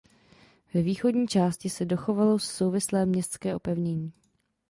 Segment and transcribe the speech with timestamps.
[0.73, 4.13] Ve východní části se dochovalo souvislé městské opevnění.